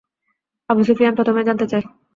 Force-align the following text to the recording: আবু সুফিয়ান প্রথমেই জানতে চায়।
আবু 0.69 0.81
সুফিয়ান 0.83 1.13
প্রথমেই 1.15 1.47
জানতে 1.47 1.65
চায়। 1.71 1.85